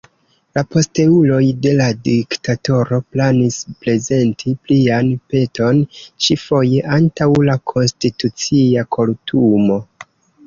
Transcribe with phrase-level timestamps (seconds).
[0.57, 5.81] La posteuloj de la diktatoro planis prezenti plian peton,
[6.27, 9.79] ĉi-foje antaŭ la Konstitucia Kortumo.